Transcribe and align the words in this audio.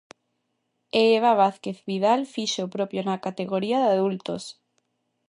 E 0.99 1.01
Eva 1.17 1.33
Vázquez 1.41 1.77
Vidal 1.89 2.21
fixo 2.33 2.59
o 2.63 2.71
propio 2.75 3.01
na 3.07 3.21
categoría 3.25 3.77
de 3.81 3.89
adultos. 3.97 4.43